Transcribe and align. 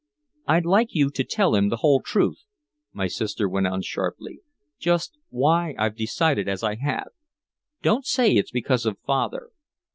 "I'd 0.47 0.65
like 0.65 0.95
you 0.95 1.11
to 1.11 1.23
tell 1.23 1.53
him 1.53 1.69
the 1.69 1.77
whole 1.85 2.01
truth," 2.01 2.39
my 2.91 3.05
sister 3.05 3.47
went 3.47 3.67
on 3.67 3.83
sharply, 3.83 4.39
"just 4.79 5.15
why 5.29 5.75
I've 5.77 5.95
decided 5.95 6.49
as 6.49 6.63
I 6.63 6.73
have. 6.77 7.09
Don't 7.83 8.07
say 8.07 8.31
it's 8.31 8.49
because 8.49 8.87
of 8.87 8.97
father. 9.05 9.51